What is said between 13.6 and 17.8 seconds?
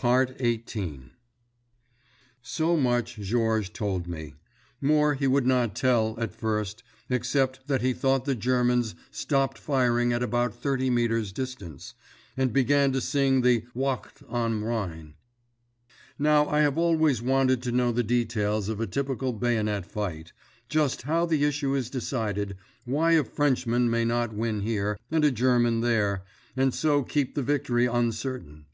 "Wacht am Rhein." Now I have always wanted to